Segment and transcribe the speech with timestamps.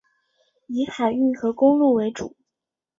[0.65, 2.35] 以海运和公路为主。